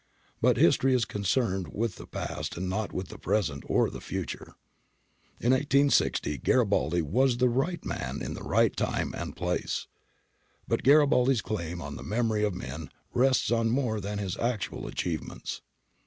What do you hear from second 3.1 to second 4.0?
present or